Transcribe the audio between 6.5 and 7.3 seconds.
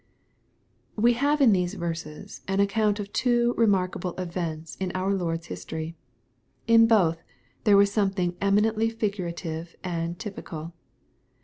In both,